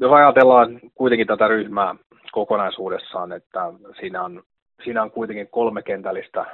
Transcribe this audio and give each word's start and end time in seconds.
jos 0.00 0.12
ajatellaan 0.12 0.80
kuitenkin 0.94 1.26
tätä 1.26 1.48
ryhmää 1.48 1.94
kokonaisuudessaan, 2.32 3.32
että 3.32 3.72
siinä 4.00 4.24
on, 4.24 4.42
siinä 4.84 5.02
on 5.02 5.10
kuitenkin 5.10 5.48
kolme 5.50 5.82
kentällistä 5.82 6.46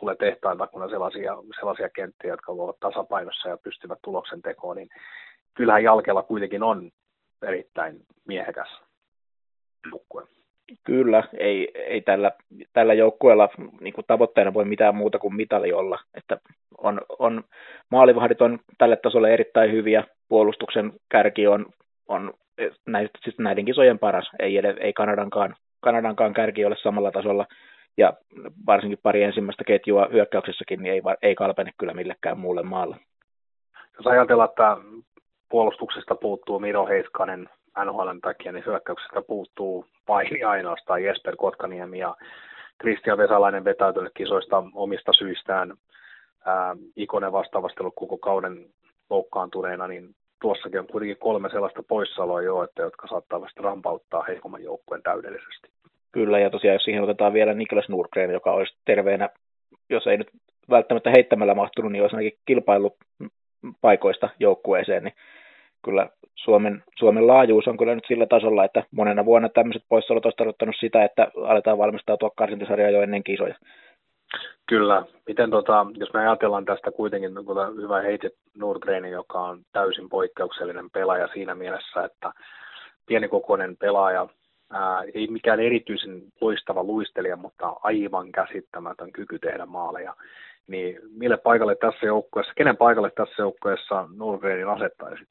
tulee 0.00 0.16
tehtailta, 0.16 0.66
kun 0.66 0.82
on 0.82 0.90
sellaisia, 0.90 1.36
sellaisia 1.58 1.88
kenttiä, 1.88 2.30
jotka 2.30 2.52
ovat 2.52 2.80
tasapainossa 2.80 3.48
ja 3.48 3.56
pystyvät 3.56 3.98
tuloksen 4.04 4.42
tekoon, 4.42 4.76
niin 4.76 4.88
kyllähän 5.54 5.82
Jalkella 5.82 6.22
kuitenkin 6.22 6.62
on 6.62 6.90
erittäin 7.42 8.00
miehekäs 8.28 8.68
joukkue. 9.90 10.22
Kyllä, 10.84 11.24
ei, 11.38 11.70
ei 11.74 12.00
tällä, 12.00 12.32
tällä 12.72 12.94
joukkueella 12.94 13.48
niin 13.80 13.94
tavoitteena 14.06 14.54
voi 14.54 14.64
mitään 14.64 14.94
muuta 14.94 15.18
kuin 15.18 15.34
mitali 15.34 15.72
olla. 15.72 15.98
Että 16.14 16.38
on, 16.78 17.00
on, 17.18 17.44
maalivahdit 17.90 18.42
on 18.42 18.58
tälle 18.78 18.96
tasolle 18.96 19.34
erittäin 19.34 19.72
hyviä, 19.72 20.04
puolustuksen 20.28 20.92
kärki 21.08 21.46
on, 21.46 21.66
on 22.08 22.34
näistä, 22.86 23.18
siis 23.22 23.38
näiden 23.38 23.64
kisojen 23.64 23.98
paras, 23.98 24.30
ei, 24.38 24.56
edes, 24.56 24.76
ei 24.80 24.92
Kanadankaan, 24.92 25.56
Kanadankaan 25.80 26.34
kärki 26.34 26.64
ole 26.64 26.76
samalla 26.82 27.10
tasolla, 27.10 27.46
ja 27.96 28.12
varsinkin 28.66 28.98
pari 29.02 29.22
ensimmäistä 29.22 29.64
ketjua 29.64 30.08
hyökkäyksessäkin 30.12 30.82
niin 30.82 30.94
ei, 30.94 31.02
ei 31.22 31.34
kalpene 31.34 31.70
kyllä 31.78 31.94
millekään 31.94 32.38
muulle 32.38 32.62
maalle. 32.62 32.96
Jos 33.96 34.06
ajatellaan, 34.06 34.48
että 34.48 34.76
puolustuksesta 35.48 36.14
puuttuu 36.14 36.58
Miro 36.58 36.86
Heiskanen 36.86 37.48
NHLn 37.84 38.20
takia, 38.20 38.52
niin 38.52 38.66
hyökkäyksestä 38.66 39.22
puuttuu 39.22 39.86
vain 40.08 40.46
ainoastaan 40.46 41.04
Jesper 41.04 41.36
Kotkaniemi 41.36 41.98
ja 41.98 42.16
Kristian 42.78 43.18
Vesalainen 43.18 43.64
vetäytynyt 43.64 44.12
kisoista 44.16 44.64
omista 44.74 45.12
syistään. 45.12 45.74
Ää, 46.46 46.76
Ikonen 46.96 47.32
vastaavasti 47.32 47.80
ollut 47.80 47.94
koko 47.96 48.18
kauden 48.18 48.66
loukkaantuneena, 49.10 49.86
niin 49.86 50.14
tuossakin 50.42 50.80
on 50.80 50.86
kuitenkin 50.86 51.16
kolme 51.16 51.48
sellaista 51.48 51.82
poissaoloa 51.82 52.42
jo, 52.42 52.62
että, 52.62 52.82
jotka 52.82 53.06
vasta 53.40 53.62
rampauttaa 53.62 54.22
heikomman 54.22 54.64
joukkueen 54.64 55.02
täydellisesti. 55.02 55.68
Kyllä, 56.12 56.38
ja 56.38 56.50
tosiaan 56.50 56.74
jos 56.74 56.82
siihen 56.82 57.02
otetaan 57.02 57.32
vielä 57.32 57.54
Niklas 57.54 57.88
Nurgren, 57.88 58.30
joka 58.30 58.52
olisi 58.52 58.76
terveenä, 58.84 59.28
jos 59.90 60.06
ei 60.06 60.16
nyt 60.16 60.30
välttämättä 60.70 61.10
heittämällä 61.10 61.54
mahtunut, 61.54 61.92
niin 61.92 62.02
olisi 62.02 62.16
ainakin 62.16 62.38
kilpailu 62.46 62.96
paikoista 63.80 64.28
joukkueeseen, 64.40 65.04
niin 65.04 65.14
kyllä 65.84 66.08
Suomen, 66.34 66.82
Suomen 66.98 67.26
laajuus 67.26 67.68
on 67.68 67.76
kyllä 67.76 67.94
nyt 67.94 68.04
sillä 68.08 68.26
tasolla, 68.26 68.64
että 68.64 68.84
monena 68.90 69.24
vuonna 69.24 69.48
tämmöiset 69.48 69.82
poissaolot 69.88 70.24
olisi 70.24 70.36
tarkoittanut 70.36 70.76
sitä, 70.80 71.04
että 71.04 71.30
aletaan 71.36 71.78
valmistautua 71.78 72.30
karsintasarjaa 72.36 72.90
jo 72.90 73.02
ennen 73.02 73.24
kisoja. 73.24 73.54
Kyllä. 74.68 75.02
Miten 75.26 75.50
tota, 75.50 75.86
jos 75.94 76.12
me 76.12 76.20
ajatellaan 76.20 76.64
tästä 76.64 76.90
kuitenkin 76.92 77.34
kun 77.46 77.76
hyvä 77.76 78.00
heitit 78.00 78.32
Nordgren, 78.58 79.10
joka 79.10 79.40
on 79.40 79.60
täysin 79.72 80.08
poikkeuksellinen 80.08 80.90
pelaaja 80.90 81.28
siinä 81.28 81.54
mielessä, 81.54 82.04
että 82.04 82.32
pienikokoinen 83.06 83.76
pelaaja, 83.76 84.28
ää, 84.72 85.02
ei 85.14 85.26
mikään 85.26 85.60
erityisen 85.60 86.22
loistava 86.40 86.84
luistelija, 86.84 87.36
mutta 87.36 87.76
aivan 87.82 88.32
käsittämätön 88.32 89.12
kyky 89.12 89.38
tehdä 89.38 89.66
maaleja. 89.66 90.14
Niin 90.66 90.98
mille 91.18 91.36
paikalle 91.36 91.76
tässä 91.76 92.06
joukkueessa, 92.06 92.52
kenen 92.56 92.76
paikalle 92.76 93.10
tässä 93.10 93.42
joukkueessa 93.42 94.08
Nordgrenin 94.16 94.68
asettaisit? 94.68 95.28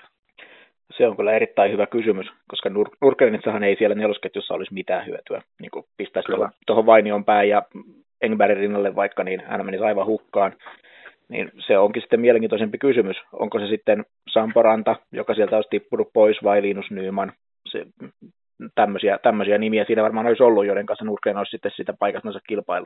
Se 0.97 1.07
on 1.07 1.15
kyllä 1.15 1.31
erittäin 1.31 1.71
hyvä 1.71 1.85
kysymys, 1.85 2.27
koska 2.47 2.69
Nur- 2.69 2.97
Nurkelinitsahan 3.01 3.63
ei 3.63 3.75
siellä 3.75 3.95
nelosketjussa 3.95 4.53
olisi 4.53 4.73
mitään 4.73 5.05
hyötyä. 5.05 5.41
Niin 5.61 5.71
kuin 5.71 5.85
pistäisi 5.97 6.31
tuohon 6.67 6.85
Vainion 6.85 7.25
päin 7.25 7.49
ja 7.49 7.61
Engbergin 8.21 8.57
rinnalle 8.57 8.95
vaikka, 8.95 9.23
niin 9.23 9.43
hän 9.45 9.65
menisi 9.65 9.83
aivan 9.83 10.05
hukkaan. 10.05 10.53
Niin 11.29 11.51
se 11.67 11.77
onkin 11.77 12.01
sitten 12.01 12.19
mielenkiintoisempi 12.19 12.77
kysymys. 12.77 13.17
Onko 13.33 13.59
se 13.59 13.67
sitten 13.67 14.05
Samporanta, 14.29 14.95
joka 15.11 15.33
sieltä 15.33 15.55
olisi 15.55 15.69
tippunut 15.69 16.09
pois, 16.13 16.43
vai 16.43 16.61
Linus 16.61 16.91
Nyman? 16.91 17.33
Se, 17.67 17.85
tämmöisiä, 18.75 19.17
tämmöisiä 19.17 19.57
nimiä 19.57 19.85
siinä 19.85 20.03
varmaan 20.03 20.27
olisi 20.27 20.43
ollut, 20.43 20.65
joiden 20.65 20.85
kanssa 20.85 21.05
Nurkeen 21.05 21.37
olisi 21.37 21.51
sitten 21.51 21.71
sitä 21.75 21.93
paikasta 21.99 22.39
kilpailu. 22.47 22.85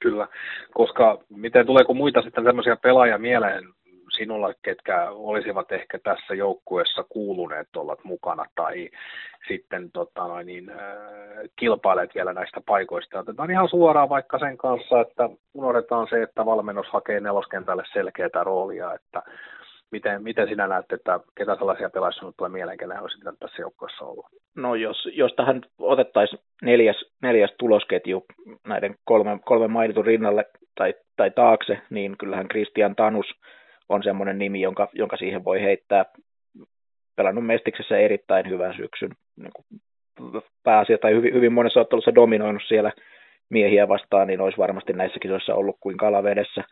Kyllä, 0.00 0.28
koska 0.74 1.18
miten 1.36 1.66
tuleeko 1.66 1.94
muita 1.94 2.22
sitten 2.22 2.44
semmoisia 2.44 2.76
pelaajia 2.76 3.18
mieleen, 3.18 3.64
sinulla, 4.20 4.54
ketkä 4.62 5.10
olisivat 5.10 5.72
ehkä 5.72 5.98
tässä 5.98 6.34
joukkueessa 6.34 7.04
kuuluneet 7.08 7.76
olla 7.76 7.96
mukana 8.04 8.44
tai 8.54 8.90
sitten 9.48 9.90
tota, 9.92 10.42
niin, 10.42 10.70
äh, 10.70 10.76
kilpailet 11.56 12.14
vielä 12.14 12.32
näistä 12.32 12.60
paikoista. 12.66 13.18
Otetaan 13.18 13.50
ihan 13.50 13.68
suoraan 13.68 14.08
vaikka 14.08 14.38
sen 14.38 14.56
kanssa, 14.56 15.00
että 15.00 15.28
unohdetaan 15.54 16.06
se, 16.10 16.22
että 16.22 16.46
valmennus 16.46 16.86
hakee 16.88 17.20
neloskentälle 17.20 17.82
selkeää 17.92 18.44
roolia, 18.44 18.94
että 18.94 19.22
miten, 19.90 20.22
miten 20.22 20.48
sinä 20.48 20.66
näet, 20.66 20.92
että 20.92 21.20
ketä 21.34 21.56
sellaisia 21.56 21.90
pelaajia 21.90 22.12
sinulle 22.12 22.34
tulee 22.36 22.76
kenellä 22.76 23.02
olisi 23.02 23.18
tässä 23.40 23.62
joukkueessa 23.62 24.04
ollut? 24.04 24.26
No 24.56 24.74
jos, 24.74 25.08
jos 25.12 25.32
tähän 25.36 25.60
otettaisiin 25.78 26.40
neljäs, 26.62 27.04
neljäs 27.22 27.54
tulosketju 27.58 28.24
näiden 28.66 28.94
kolmen, 29.04 29.40
kolmen 29.40 29.70
mainitun 29.70 30.04
rinnalle 30.04 30.44
tai, 30.74 30.94
tai 31.16 31.30
taakse, 31.30 31.78
niin 31.90 32.16
kyllähän 32.18 32.48
Christian 32.48 32.96
Tanus– 32.96 33.26
on 33.90 34.02
semmoinen 34.02 34.38
nimi, 34.38 34.60
jonka, 34.60 34.88
jonka 34.92 35.16
siihen 35.16 35.44
voi 35.44 35.62
heittää. 35.62 36.04
Pelannut 37.16 37.46
Mestiksessä 37.46 37.98
erittäin 37.98 38.48
hyvän 38.48 38.74
syksyn. 38.76 39.10
Niin 39.36 39.50
pääasia 40.62 40.98
tai 40.98 41.14
hyvin, 41.14 41.34
hyvin 41.34 41.52
monessa 41.52 41.80
ottelussa 41.80 42.14
dominoinut 42.14 42.62
siellä 42.68 42.92
miehiä 43.48 43.88
vastaan, 43.88 44.26
niin 44.26 44.40
olisi 44.40 44.58
varmasti 44.58 44.92
näissä 44.92 45.18
kisoissa 45.20 45.54
ollut 45.54 45.76
kuin 45.80 45.96
kalavedessä. 45.96 46.64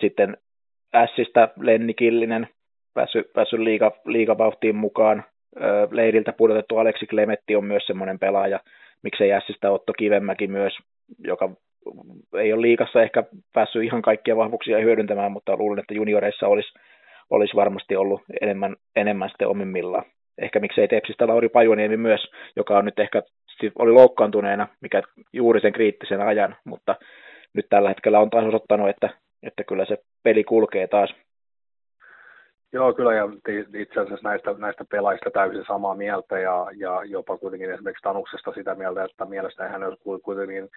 Sitten 0.00 0.36
Ässistä 0.94 1.48
Lenni 1.60 1.94
Killinen, 1.94 2.48
päässyt, 2.94 3.32
päässyt 3.32 3.60
liiga, 3.60 3.92
liigavauhtiin 4.04 4.76
mukaan. 4.76 5.24
Leiriltä 5.90 6.32
pudotettu 6.32 6.78
Aleksi 6.78 7.06
Klemetti 7.06 7.56
on 7.56 7.64
myös 7.64 7.86
semmoinen 7.86 8.18
pelaaja, 8.18 8.60
miksei 9.02 9.32
Ässistä 9.32 9.70
Otto 9.70 9.92
Kivemäki 9.92 10.46
myös, 10.46 10.72
joka 11.18 11.50
ei 12.38 12.52
ole 12.52 12.62
liikassa 12.62 13.02
ehkä 13.02 13.24
päässyt 13.52 13.82
ihan 13.82 14.02
kaikkia 14.02 14.36
vahvuuksia 14.36 14.78
hyödyntämään, 14.78 15.32
mutta 15.32 15.56
luulen, 15.56 15.78
että 15.78 15.94
junioreissa 15.94 16.48
olisi, 16.48 16.78
olisi 17.30 17.56
varmasti 17.56 17.96
ollut 17.96 18.22
enemmän, 18.40 18.76
enemmän 18.96 19.28
sitten 19.28 19.48
omimmillaan. 19.48 20.04
Ehkä 20.38 20.60
miksei 20.60 20.88
Tepsistä 20.88 21.26
Lauri 21.26 21.48
Pajuniemi 21.48 21.96
myös, 21.96 22.20
joka 22.56 22.78
on 22.78 22.84
nyt 22.84 22.98
ehkä 22.98 23.22
oli 23.78 23.92
loukkaantuneena, 23.92 24.68
mikä 24.80 25.02
juuri 25.32 25.60
sen 25.60 25.72
kriittisen 25.72 26.20
ajan, 26.20 26.56
mutta 26.64 26.96
nyt 27.52 27.66
tällä 27.70 27.88
hetkellä 27.88 28.20
on 28.20 28.30
taas 28.30 28.44
osoittanut, 28.44 28.88
että, 28.88 29.10
että 29.42 29.64
kyllä 29.64 29.84
se 29.84 29.98
peli 30.22 30.44
kulkee 30.44 30.86
taas. 30.86 31.14
Joo, 32.72 32.92
kyllä, 32.92 33.14
ja 33.14 33.28
itse 33.74 34.00
asiassa 34.00 34.28
näistä, 34.28 34.54
näistä 34.58 34.84
pelaajista 34.90 35.30
täysin 35.30 35.64
samaa 35.66 35.94
mieltä, 35.94 36.38
ja, 36.38 36.66
ja 36.76 37.04
jopa 37.04 37.38
kuitenkin 37.38 37.70
esimerkiksi 37.70 38.02
Tanuksesta 38.02 38.52
sitä 38.52 38.74
mieltä, 38.74 39.04
että 39.04 39.24
mielestäni 39.24 39.70
hän 39.70 39.82
olisi 39.82 40.02
kuitenkin 40.22 40.68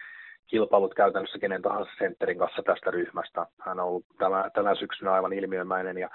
kilpailut 0.47 0.94
käytännössä 0.94 1.40
kenen 1.40 1.62
tahansa 1.62 1.91
sentterin 1.97 2.38
kanssa 2.38 2.63
tästä 2.63 2.91
ryhmästä. 2.91 3.46
Hän 3.59 3.80
on 3.80 3.85
ollut 3.85 4.06
tämä, 4.18 4.50
tänä 4.53 4.75
syksynä 4.75 5.13
aivan 5.13 5.34
ilmiömäinen 5.34 5.97
ja 5.97 6.09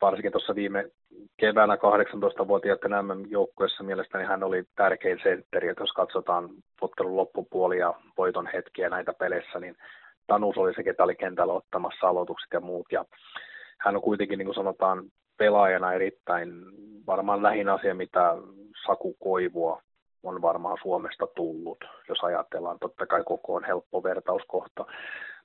varsinkin 0.00 0.32
tuossa 0.32 0.54
viime 0.54 0.90
keväänä 1.36 1.74
18-vuotiaiden 1.74 3.06
MM-joukkueessa 3.06 3.84
mielestäni 3.84 4.24
hän 4.24 4.42
oli 4.42 4.64
tärkein 4.76 5.20
sentteri, 5.22 5.68
että 5.68 5.82
jos 5.82 5.92
katsotaan 5.92 6.48
ottelun 6.80 7.16
loppupuoli 7.16 7.78
ja 7.78 7.94
voiton 8.18 8.48
hetkiä 8.54 8.88
näitä 8.88 9.12
peleissä, 9.12 9.60
niin 9.60 9.76
Tanus 10.26 10.56
oli 10.56 10.74
se, 10.74 10.82
ketä 10.82 11.04
oli 11.04 11.14
kentällä 11.14 11.52
ottamassa 11.52 12.08
aloitukset 12.08 12.48
ja 12.52 12.60
muut, 12.60 12.86
ja 12.92 13.04
hän 13.78 13.96
on 13.96 14.02
kuitenkin, 14.02 14.38
niin 14.38 14.46
kuin 14.46 14.54
sanotaan, 14.54 15.04
pelaajana 15.36 15.92
erittäin 15.92 16.52
varmaan 17.06 17.42
lähin 17.42 17.68
asia, 17.68 17.94
mitä 17.94 18.34
Saku 18.86 19.14
Koivua 19.14 19.82
on 20.24 20.42
varmaan 20.42 20.78
Suomesta 20.82 21.26
tullut, 21.26 21.84
jos 22.08 22.24
ajatellaan. 22.24 22.78
Totta 22.78 23.06
kai 23.06 23.24
koko 23.24 23.54
on 23.54 23.64
helppo 23.64 24.02
vertauskohta, 24.02 24.84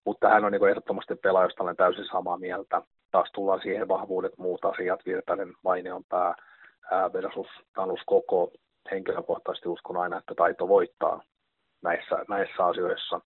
mutta 0.06 0.30
hän 0.30 0.46
on 0.46 0.52
niin 0.52 0.70
ehdottomasti 0.70 1.16
pelaaja, 1.16 1.46
josta 1.46 1.64
olen 1.64 1.76
täysin 1.76 2.06
samaa 2.06 2.38
mieltä. 2.38 2.82
Taas 3.12 3.32
tullaan 3.34 3.62
siihen 3.62 3.88
vahvuudet, 3.88 4.38
muut 4.38 4.66
asiat, 4.66 5.06
Virtanen, 5.06 5.54
Vainion 5.64 6.04
pää 6.10 6.36
versus 7.14 7.48
Tanus 7.76 8.00
koko. 8.06 8.52
Henkilökohtaisesti 8.92 9.70
uskon 9.70 9.98
aina, 9.98 10.18
että 10.18 10.34
taito 10.36 10.68
voittaa 10.68 11.22
näissä, 11.82 12.26
näissä 12.30 12.66
asioissa. 12.66 13.22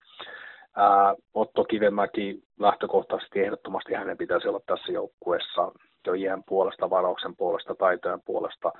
Ää, 0.76 1.14
Otto 1.34 1.64
Kivemäki 1.64 2.42
lähtökohtaisesti 2.58 3.40
ehdottomasti 3.40 3.94
hänen 3.94 4.16
pitäisi 4.16 4.48
olla 4.48 4.60
tässä 4.66 4.92
joukkueessa 4.92 5.72
jo 6.06 6.12
iän 6.12 6.42
puolesta, 6.44 6.90
varauksen 6.90 7.36
puolesta, 7.36 7.74
taitojen 7.74 8.20
puolesta 8.24 8.72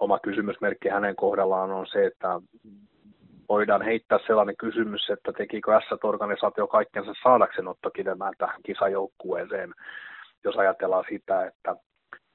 oma 0.00 0.18
kysymysmerkki 0.18 0.88
hänen 0.88 1.16
kohdallaan 1.16 1.70
on 1.70 1.86
se, 1.86 2.06
että 2.06 2.40
voidaan 3.48 3.82
heittää 3.82 4.18
sellainen 4.26 4.56
kysymys, 4.56 5.10
että 5.10 5.32
tekikö 5.32 5.80
S-organisaatio 5.80 6.66
kaikkensa 6.66 7.12
saadakseen 7.22 7.68
Otto 7.68 7.90
Kidemään 7.90 8.32
tähän 8.38 8.62
kisajoukkueeseen, 8.62 9.74
jos 10.44 10.56
ajatellaan 10.56 11.04
sitä, 11.08 11.46
että 11.46 11.76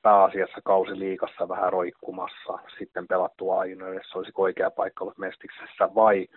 pääasiassa 0.01 0.62
kausi 0.63 1.00
liikassa 1.00 1.50
vähän 1.50 1.73
roikkumassa, 1.73 2.59
sitten 2.79 3.07
pelattu 3.07 3.51
ainoissa, 3.51 4.17
olisiko 4.19 4.41
oikea 4.41 4.71
paikka 4.71 5.03
ollut 5.03 5.17
Mestiksessä 5.17 5.89
vai 5.95 6.27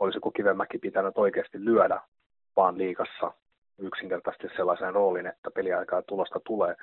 olisiko 0.00 0.30
Kivemäki 0.30 0.78
pitänyt 0.78 1.18
oikeasti 1.18 1.64
lyödä 1.64 2.00
vaan 2.56 2.78
liikassa 2.78 3.32
yksinkertaisesti 3.78 4.56
sellaisen 4.56 4.94
roolin, 4.94 5.26
että 5.26 5.50
peliaikaa 5.50 6.02
tulosta 6.02 6.40
tulee 6.40 6.76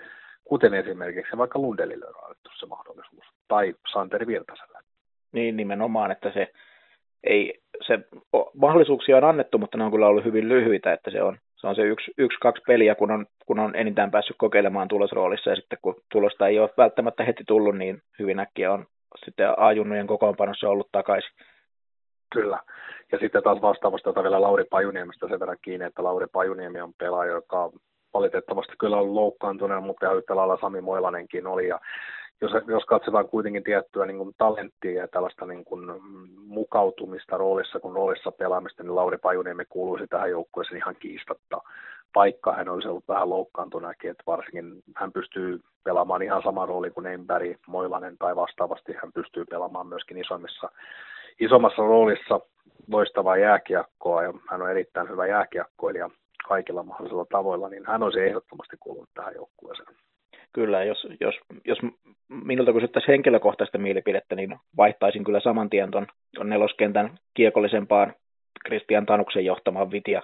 kuten 0.44 0.74
esimerkiksi 0.74 1.38
vaikka 1.38 1.60
Lundelille 1.60 2.08
on 2.08 2.24
annettu 2.24 2.50
se 2.60 2.66
mahdollisuus, 2.66 3.13
tai 3.54 3.74
Santeri 3.94 4.28
Virtaselle. 4.28 4.80
Niin 5.32 5.58
nimenomaan, 5.58 6.12
että 6.12 6.32
se, 6.34 6.48
ei, 7.24 7.60
se 7.88 8.00
mahdollisuuksia 8.54 9.18
on 9.18 9.24
annettu, 9.24 9.58
mutta 9.58 9.78
ne 9.78 9.84
on 9.84 9.92
kyllä 9.92 10.08
ollut 10.08 10.26
hyvin 10.26 10.50
lyhyitä, 10.50 10.94
että 10.94 11.12
se 11.12 11.24
on 11.24 11.38
se, 11.56 11.68
on 11.68 11.76
se 11.76 11.82
yksi, 11.82 12.12
yksi, 12.18 12.38
kaksi 12.42 12.64
peliä, 12.68 12.96
kun 12.96 13.12
on, 13.12 13.26
kun 13.46 13.60
on 13.60 13.76
enintään 13.76 14.12
päässyt 14.12 14.36
kokeilemaan 14.40 14.88
tulosroolissa, 14.88 15.50
ja 15.50 15.56
sitten 15.56 15.80
kun 15.82 15.96
tulosta 16.12 16.48
ei 16.48 16.60
ole 16.60 16.70
välttämättä 16.78 17.24
heti 17.24 17.44
tullut, 17.48 17.78
niin 17.78 18.02
hyvin 18.20 18.40
äkkiä 18.40 18.72
on 18.72 18.86
sitten 19.26 19.60
A-junnujen 19.60 20.08
kokoonpanossa 20.08 20.70
ollut 20.70 20.90
takaisin. 20.92 21.32
Kyllä. 22.34 22.60
Ja 23.12 23.20
sitten 23.20 23.44
taas 23.44 23.62
vastaavasti 23.62 24.10
jota 24.10 24.24
vielä 24.24 24.42
Lauri 24.42 24.64
Pajuniemestä 24.70 25.28
sen 25.28 25.40
verran 25.40 25.58
kiinni, 25.62 25.86
että 25.86 26.04
Lauri 26.04 26.28
Pajuniemi 26.32 26.82
on 26.82 26.94
pelaaja, 26.94 27.32
joka 27.32 27.72
valitettavasti 28.14 28.74
kyllä 28.80 28.98
on 28.98 29.16
loukkaantunut, 29.16 29.84
mutta 29.84 30.14
yhtä 30.14 30.36
lailla 30.36 30.58
Sami 30.62 30.82
Moilanenkin 30.82 31.48
oli. 31.48 31.68
Ja 31.68 31.80
jos, 32.44 32.52
jos 32.68 32.86
katsotaan 32.86 33.30
kuitenkin 33.30 33.64
tiettyä 33.64 34.06
niin 34.06 34.18
kuin 34.18 34.36
talenttia 34.38 35.02
ja 35.02 35.08
tällaista 35.08 35.46
niin 35.46 35.66
kuin 35.66 35.92
mukautumista 36.48 37.38
roolissa 37.38 37.80
kuin 37.80 37.96
roolissa 37.96 38.32
pelaamista, 38.32 38.84
niin 38.84 38.96
Lauri 38.96 39.18
Pajuniemi 39.18 39.66
kuuluisi 39.70 40.08
tähän 40.08 40.30
joukkueeseen 40.30 40.78
ihan 40.78 40.96
kiistatta. 41.00 41.62
Vaikka 42.16 42.54
hän 42.54 42.70
olisi 42.70 42.88
ollut 42.88 43.08
vähän 43.08 43.30
loukkaantuneekin, 43.30 44.12
että 44.12 44.24
varsinkin 44.28 44.84
hän 44.96 45.12
pystyy 45.12 45.60
pelaamaan 45.84 46.22
ihan 46.22 46.44
sama 46.44 46.66
rooli 46.66 46.92
kuin 46.92 47.06
Emberg, 47.06 47.58
Moilanen 47.68 48.18
tai 48.18 48.36
vastaavasti 48.36 48.94
hän 49.02 49.14
pystyy 49.14 49.46
pelaamaan 49.46 49.88
myöskin 49.88 50.18
isommissa, 50.18 50.70
isommassa 51.40 51.82
roolissa 51.82 52.40
loistavaa 52.92 53.38
jääkiekkoa 53.38 54.24
ja 54.24 54.34
hän 54.50 54.62
on 54.62 54.72
erittäin 54.72 55.10
hyvä 55.10 55.28
jääkiekkoilija 55.28 56.10
kaikilla 56.48 56.84
mahdollisilla 56.84 57.26
tavoilla, 57.26 57.70
niin 57.70 57.86
hän 57.86 58.04
olisi 58.04 58.20
ehdottomasti 58.20 58.78
kuulunut 58.80 59.10
tähän 59.14 59.36
joukkueeseen. 59.36 59.96
Kyllä, 60.54 60.84
jos, 60.84 61.08
jos, 61.20 61.36
jos 61.66 61.78
minulta 62.44 62.74
kysyttäisiin 62.74 63.12
henkilökohtaista 63.12 63.78
mielipidettä, 63.78 64.36
niin 64.36 64.60
vaihtaisin 64.78 65.24
kyllä 65.24 65.40
saman 65.40 65.70
tien 65.70 65.92
tuon 65.92 66.08
neloskentän 66.44 67.18
kiekollisempaan 67.34 68.14
Kristian 68.66 69.06
Tanuksen 69.06 69.46
johtamaan 69.46 69.92
Vitia. 69.92 70.22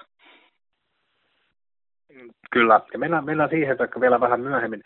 Kyllä, 2.51 2.81
ja 2.93 2.99
mennään, 2.99 3.25
mennään 3.25 3.49
siihen 3.49 3.77
että 3.81 4.01
vielä 4.01 4.19
vähän 4.19 4.41
myöhemmin. 4.41 4.83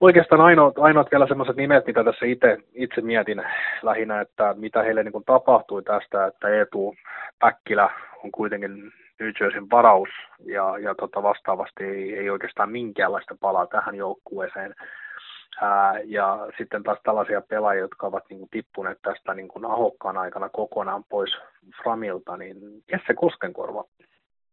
Oikeastaan 0.00 0.40
ainoat, 0.40 0.78
ainoat 0.78 1.10
vielä 1.10 1.26
sellaiset 1.26 1.56
nimet, 1.56 1.86
mitä 1.86 2.04
tässä 2.04 2.26
itse, 2.26 2.58
itse 2.74 3.00
mietin 3.00 3.42
lähinnä, 3.82 4.20
että 4.20 4.54
mitä 4.58 4.82
heille 4.82 5.02
niin 5.02 5.12
kuin 5.12 5.24
tapahtui 5.24 5.82
tästä, 5.82 6.26
että 6.26 6.48
Eetu 6.48 6.94
Päkkilä 7.38 7.90
on 8.24 8.32
kuitenkin 8.32 8.92
New 9.20 9.32
Jerseyn 9.40 9.70
varaus 9.70 10.08
ja, 10.44 10.78
ja 10.78 10.94
tota 10.94 11.22
vastaavasti 11.22 11.84
ei, 11.84 12.18
ei 12.18 12.30
oikeastaan 12.30 12.72
minkäänlaista 12.72 13.36
palaa 13.40 13.66
tähän 13.66 13.94
joukkueeseen. 13.94 14.74
Ää, 15.62 16.00
ja 16.04 16.48
sitten 16.58 16.82
taas 16.82 16.98
tällaisia 17.02 17.40
pelaajia, 17.40 17.80
jotka 17.80 18.06
ovat 18.06 18.24
niin 18.30 18.38
kuin, 18.38 18.48
tippuneet 18.50 18.98
tästä 19.02 19.34
niin 19.34 19.48
kuin 19.48 19.64
ahokkaan 19.64 20.16
aikana 20.16 20.48
kokonaan 20.48 21.04
pois 21.08 21.36
Framilta, 21.82 22.36
niin 22.36 22.56
Jesse 22.92 23.14
Koskenkorva 23.14 23.84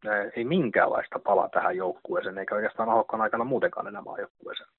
ää, 0.07 0.29
ei 0.35 0.43
minkäänlaista 0.43 1.19
palaa 1.19 1.49
tähän 1.49 1.77
joukkueeseen, 1.77 2.37
eikä 2.37 2.55
oikeastaan 2.55 2.89
ahokkaan 2.89 3.21
aikana 3.21 3.43
muutenkaan 3.43 3.87
enää 3.87 4.03
joukkueeseen. 4.19 4.69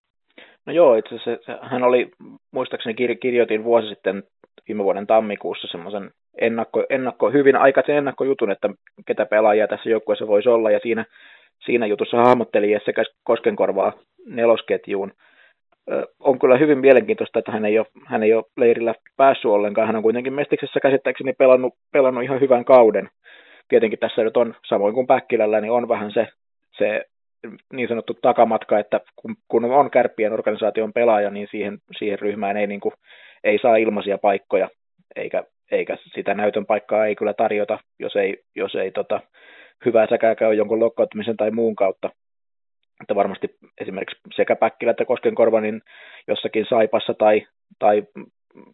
No 0.66 0.72
joo, 0.72 0.94
itse 0.94 1.14
asiassa 1.14 1.58
hän 1.62 1.82
oli, 1.82 2.10
muistaakseni 2.50 3.16
kirjoitin 3.16 3.64
vuosi 3.64 3.88
sitten 3.88 4.22
viime 4.68 4.84
vuoden 4.84 5.06
tammikuussa 5.06 5.68
semmoisen 5.70 6.10
ennakko, 6.40 6.84
ennakko, 6.90 7.30
hyvin 7.30 7.56
aikaisen 7.56 7.96
ennakkojutun, 7.96 8.50
että 8.50 8.70
ketä 9.06 9.26
pelaajia 9.26 9.68
tässä 9.68 9.90
joukkueessa 9.90 10.26
voisi 10.26 10.48
olla, 10.48 10.70
ja 10.70 10.80
siinä, 10.82 11.04
siinä 11.58 11.86
jutussa 11.86 12.16
hahmotteli 12.16 12.72
Jesse 12.72 12.92
Koskenkorvaa 13.24 13.92
nelosketjuun. 14.26 15.12
On 16.20 16.38
kyllä 16.38 16.58
hyvin 16.58 16.78
mielenkiintoista, 16.78 17.38
että 17.38 17.52
hän 17.52 17.64
ei, 17.64 17.78
ole, 17.78 17.86
hän 18.06 18.22
ei 18.22 18.34
ole 18.34 18.44
leirillä 18.56 18.94
päässyt 19.16 19.50
ollenkaan. 19.50 19.86
Hän 19.86 19.96
on 19.96 20.02
kuitenkin 20.02 20.32
Mestiksessä 20.32 20.80
käsittääkseni 20.80 21.32
pelannut, 21.32 21.74
pelannut 21.92 22.24
ihan 22.24 22.40
hyvän 22.40 22.64
kauden. 22.64 23.08
Tietenkin 23.68 23.98
tässä 23.98 24.24
nyt 24.24 24.36
on, 24.36 24.54
samoin 24.66 24.94
kuin 24.94 25.06
Päkkilällä, 25.06 25.60
niin 25.60 25.72
on 25.72 25.88
vähän 25.88 26.12
se, 26.12 26.28
se 26.78 27.04
niin 27.72 27.88
sanottu 27.88 28.14
takamatka, 28.22 28.78
että 28.78 29.00
kun, 29.16 29.36
kun 29.48 29.64
on 29.64 29.90
kärppien 29.90 30.32
organisaation 30.32 30.92
pelaaja, 30.92 31.30
niin 31.30 31.48
siihen, 31.50 31.78
siihen 31.98 32.18
ryhmään 32.18 32.56
ei, 32.56 32.66
niin 32.66 32.80
kuin, 32.80 32.94
ei 33.44 33.58
saa 33.62 33.76
ilmaisia 33.76 34.18
paikkoja, 34.18 34.68
eikä, 35.16 35.44
eikä 35.70 35.96
sitä 36.14 36.34
näytön 36.34 36.66
paikkaa 36.66 37.06
ei 37.06 37.16
kyllä 37.16 37.34
tarjota, 37.34 37.78
jos 37.98 38.16
ei, 38.16 38.36
jos 38.56 38.74
ei 38.74 38.90
tota, 38.90 39.20
hyvää 39.84 40.06
säkää 40.10 40.34
käy 40.34 40.54
jonkun 40.54 40.80
lokkautumisen 40.80 41.36
tai 41.36 41.50
muun 41.50 41.76
kautta. 41.76 42.10
Että 43.02 43.14
varmasti 43.14 43.56
esimerkiksi 43.80 44.20
sekä 44.36 44.56
Päkkilä 44.56 44.90
että 44.90 45.04
Koskenkorva 45.04 45.60
niin 45.60 45.82
jossakin 46.28 46.66
Saipassa 46.68 47.14
tai, 47.14 47.46
tai 47.78 48.02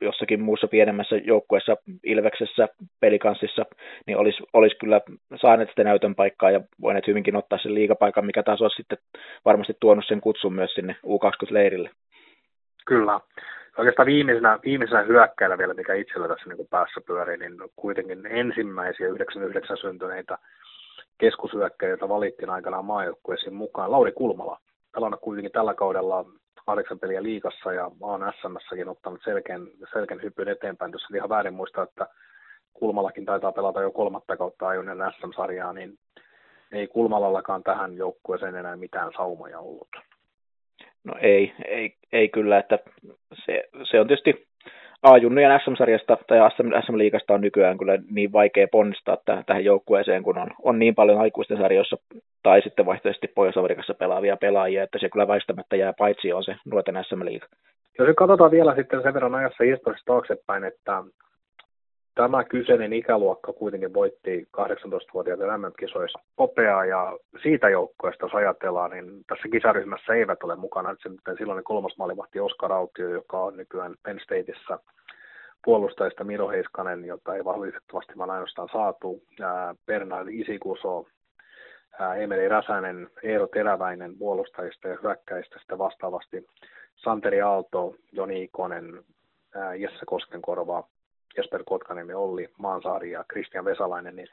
jossakin 0.00 0.40
muussa 0.40 0.68
pienemmässä 0.68 1.16
joukkueessa, 1.16 1.76
Ilveksessä, 2.04 2.68
Pelikanssissa, 3.00 3.66
niin 4.06 4.18
olisi, 4.18 4.42
olisi 4.52 4.76
kyllä 4.76 5.00
saaneet 5.36 5.68
sitä 5.68 5.84
näytön 5.84 6.14
paikkaa 6.14 6.50
ja 6.50 6.60
voineet 6.80 7.06
hyvinkin 7.06 7.36
ottaa 7.36 7.58
sen 7.58 7.74
liigapaikan, 7.74 8.26
mikä 8.26 8.42
taas 8.42 8.62
olisi 8.62 8.76
sitten 8.76 8.98
varmasti 9.44 9.76
tuonut 9.80 10.04
sen 10.08 10.20
kutsun 10.20 10.52
myös 10.52 10.74
sinne 10.74 10.96
U20-leirille. 11.06 11.90
Kyllä. 12.86 13.20
Oikeastaan 13.78 14.06
viimeisenä, 14.06 14.58
viimeisenä 14.64 15.02
hyökkäillä 15.02 15.58
vielä, 15.58 15.74
mikä 15.74 15.94
itsellä 15.94 16.28
tässä 16.28 16.48
niin 16.48 16.68
päässä 16.70 17.00
pyörii, 17.06 17.36
niin 17.36 17.54
kuitenkin 17.76 18.26
ensimmäisiä 18.26 19.08
99 19.08 19.76
syntyneitä 19.76 20.38
keskushyökkäilijöitä 21.18 22.08
valittiin 22.08 22.50
aikanaan 22.50 22.84
maajoukkueisiin 22.84 23.54
mukaan. 23.54 23.92
Lauri 23.92 24.12
Kulmala, 24.12 24.58
pelannut 24.94 25.20
kuitenkin 25.20 25.52
tällä 25.52 25.74
kaudella 25.74 26.24
kahdeksan 26.66 26.98
peliä 26.98 27.22
liikassa 27.22 27.72
ja 27.72 27.90
on 28.00 28.32
SMssäkin 28.40 28.88
ottanut 28.88 29.20
selkeän, 29.24 29.68
selkeän 29.92 30.22
hypyn 30.22 30.48
eteenpäin. 30.48 30.92
Jos 30.92 31.02
ihan 31.14 31.28
väärin 31.28 31.54
muistaa, 31.54 31.84
että 31.84 32.06
Kulmallakin 32.72 33.24
taitaa 33.24 33.52
pelata 33.52 33.82
jo 33.82 33.90
kolmatta 33.90 34.36
kautta 34.36 34.68
ajunen 34.68 34.98
SM-sarjaa, 35.20 35.72
niin 35.72 35.98
ei 36.72 36.86
Kulmalallakaan 36.86 37.62
tähän 37.62 37.96
joukkueeseen 37.96 38.54
enää 38.54 38.76
mitään 38.76 39.12
saumoja 39.16 39.58
ollut. 39.58 39.88
No 41.04 41.14
ei, 41.20 41.54
ei, 41.64 41.96
ei 42.12 42.28
kyllä, 42.28 42.58
että 42.58 42.78
se, 43.46 43.68
se 43.90 44.00
on 44.00 44.06
tietysti 44.06 44.49
A-junnujen 45.02 45.60
SM-sarjasta 45.64 46.16
tai 46.26 46.38
SM-liigasta 46.82 47.34
on 47.34 47.40
nykyään 47.40 47.78
kyllä 47.78 47.98
niin 48.10 48.32
vaikea 48.32 48.68
ponnistaa 48.72 49.16
tähän, 49.24 49.44
tähän 49.44 49.64
joukkueeseen, 49.64 50.22
kun 50.22 50.38
on, 50.38 50.48
on 50.62 50.78
niin 50.78 50.94
paljon 50.94 51.20
aikuisten 51.20 51.58
sarjoissa 51.58 51.96
tai 52.42 52.62
sitten 52.62 52.86
vaihtoehtoisesti 52.86 53.28
Pohjois-Amerikassa 53.34 53.94
pelaavia 53.94 54.36
pelaajia, 54.36 54.82
että 54.82 54.98
se 54.98 55.08
kyllä 55.08 55.28
väistämättä 55.28 55.76
jää 55.76 55.92
paitsi 55.98 56.32
on 56.32 56.44
se 56.44 56.56
nuorten 56.64 57.04
SM-liiga. 57.04 57.46
Jos 57.98 58.08
katsotaan 58.16 58.50
vielä 58.50 58.74
sitten 58.74 59.02
sen 59.02 59.14
verran 59.14 59.34
ajassa 59.34 59.64
historiassa 59.64 60.04
taaksepäin, 60.06 60.64
että 60.64 61.02
tämä 62.14 62.44
kyseinen 62.44 62.92
ikäluokka 62.92 63.52
kuitenkin 63.52 63.94
voitti 63.94 64.48
18-vuotiaiden 64.56 65.60
MM-kisoissa 65.60 66.18
Popea 66.36 66.84
ja 66.84 67.18
siitä 67.42 67.68
joukkueesta, 67.68 68.24
jos 68.24 68.34
ajatellaan, 68.34 68.90
niin 68.90 69.24
tässä 69.26 69.48
kisaryhmässä 69.52 70.14
eivät 70.14 70.42
ole 70.42 70.56
mukana. 70.56 70.96
Sitten 71.02 71.36
silloin 71.38 71.64
kolmas 71.64 71.96
maalivahti 71.98 72.40
Oskar 72.40 72.72
Autio, 72.72 73.08
joka 73.08 73.40
on 73.40 73.56
nykyään 73.56 73.94
Penn 74.02 74.20
Stateissa 74.20 74.78
puolustajista 75.64 76.24
Miro 76.24 76.48
Heiskanen, 76.48 77.04
jota 77.04 77.34
ei 77.34 77.44
valitettavasti 77.44 78.12
vaan 78.18 78.30
ainoastaan 78.30 78.68
saatu, 78.72 79.22
Bernard 79.86 80.28
Isikuso, 80.28 81.06
Emeli 82.18 82.48
Räsänen, 82.48 83.08
Eero 83.22 83.46
Teräväinen 83.46 84.18
puolustajista 84.18 84.88
ja 84.88 84.98
hyökkäistä 85.02 85.58
sitten 85.58 85.78
vastaavasti 85.78 86.46
Santeri 86.96 87.40
Aalto, 87.40 87.94
Joni 88.12 88.42
Ikonen, 88.42 89.04
Jesse 89.78 90.06
Koskenkorva, 90.06 90.84
Jesper 91.36 91.62
Kotkaniemi, 91.66 92.14
Olli 92.14 92.48
Maansaari 92.58 93.10
ja 93.10 93.24
Kristian 93.28 93.64
Vesalainen, 93.64 94.16
niin 94.16 94.28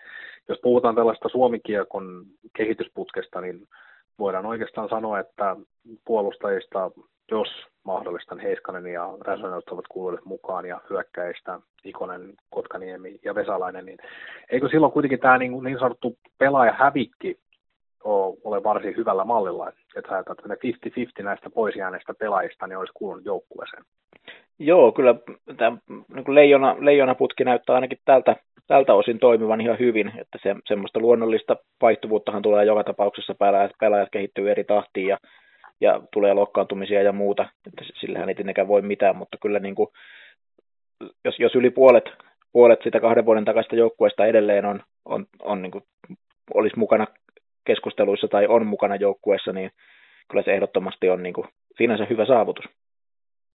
jos 0.47 0.59
puhutaan 0.63 0.95
tällaista 0.95 1.29
suomikiekon 1.29 2.25
kehitysputkesta, 2.57 3.41
niin 3.41 3.67
voidaan 4.19 4.45
oikeastaan 4.45 4.89
sanoa, 4.89 5.19
että 5.19 5.55
puolustajista, 6.05 6.91
jos 7.31 7.47
mahdollista, 7.83 8.35
niin 8.35 8.47
Heiskanen 8.47 8.87
ja 8.87 9.09
Räsänen 9.21 9.53
ovat 9.53 9.87
kuuluneet 9.89 10.25
mukaan 10.25 10.65
ja 10.65 10.81
hyökkäistä 10.89 11.59
Ikonen, 11.83 12.33
Kotkaniemi 12.49 13.19
ja 13.25 13.35
Vesalainen, 13.35 13.85
niin 13.85 13.97
eikö 14.49 14.69
silloin 14.69 14.91
kuitenkin 14.93 15.19
tämä 15.19 15.37
niin, 15.37 15.63
niin 15.63 15.79
sanottu 15.79 16.17
pelaaja 16.37 16.73
hävikki 16.73 17.39
ole 18.43 18.63
varsin 18.63 18.95
hyvällä 18.97 19.23
mallilla, 19.23 19.69
että 19.69 20.15
ajatellaan, 20.15 20.55
että 20.55 20.67
ne 20.67 21.03
50-50 21.21 21.23
näistä 21.23 21.49
pois 21.49 21.75
jääneistä 21.75 22.13
pelaajista 22.13 22.67
niin 22.67 22.77
olisi 22.77 22.93
kuulunut 22.93 23.25
joukkueeseen. 23.25 23.83
Joo, 24.59 24.91
kyllä 24.91 25.15
tämä 25.57 25.77
niin 25.87 26.35
leijona, 26.35 26.75
leijonaputki 26.79 27.43
näyttää 27.43 27.75
ainakin 27.75 27.97
tältä, 28.05 28.35
tältä 28.67 28.93
osin 28.93 29.19
toimivan 29.19 29.61
ihan 29.61 29.79
hyvin, 29.79 30.11
että 30.17 30.39
se, 30.43 30.55
semmoista 30.67 30.99
luonnollista 30.99 31.55
vaihtuvuuttahan 31.81 32.41
tulee 32.41 32.65
joka 32.65 32.83
tapauksessa, 32.83 33.35
pelaajat, 33.35 33.71
pelaajat 33.79 34.09
kehittyy 34.11 34.51
eri 34.51 34.63
tahtiin 34.63 35.07
ja, 35.07 35.17
ja 35.81 36.01
tulee 36.13 36.33
lokkaantumisia 36.33 37.01
ja 37.01 37.11
muuta, 37.11 37.49
että 37.67 37.85
sillähän 37.99 38.29
ei 38.29 38.35
tietenkään 38.35 38.67
voi 38.67 38.81
mitään, 38.81 39.15
mutta 39.15 39.37
kyllä 39.41 39.59
niin 39.59 39.75
kuin, 39.75 39.89
jos, 41.25 41.39
jos 41.39 41.55
yli 41.55 41.69
puolet, 41.69 42.05
puolet 42.51 42.79
sitä 42.83 42.99
kahden 42.99 43.25
vuoden 43.25 43.45
takaista 43.45 43.75
joukkueesta 43.75 44.25
edelleen 44.25 44.65
on, 44.65 44.83
on, 45.05 45.25
on 45.41 45.61
niin 45.61 45.71
kuin, 45.71 45.83
olisi 46.53 46.79
mukana 46.79 47.07
keskusteluissa 47.65 48.27
tai 48.27 48.47
on 48.47 48.65
mukana 48.65 48.95
joukkueessa, 48.95 49.53
niin 49.53 49.71
kyllä 50.31 50.43
se 50.43 50.53
ehdottomasti 50.53 51.09
on 51.09 51.23
niin 51.23 51.33
kuin 51.33 51.47
sinänsä 51.77 52.07
hyvä 52.09 52.25
saavutus. 52.25 52.65